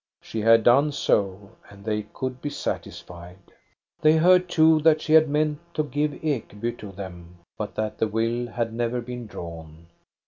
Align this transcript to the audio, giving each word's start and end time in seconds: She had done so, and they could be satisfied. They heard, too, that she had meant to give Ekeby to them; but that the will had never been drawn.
She 0.19 0.41
had 0.41 0.63
done 0.63 0.93
so, 0.93 1.51
and 1.69 1.85
they 1.85 2.01
could 2.11 2.41
be 2.41 2.49
satisfied. 2.49 3.37
They 4.01 4.17
heard, 4.17 4.49
too, 4.49 4.79
that 4.81 4.99
she 4.99 5.13
had 5.13 5.29
meant 5.29 5.59
to 5.75 5.83
give 5.83 6.13
Ekeby 6.23 6.75
to 6.79 6.91
them; 6.91 7.37
but 7.55 7.75
that 7.75 7.99
the 7.99 8.07
will 8.07 8.47
had 8.47 8.73
never 8.73 8.99
been 8.99 9.27
drawn. 9.27 9.89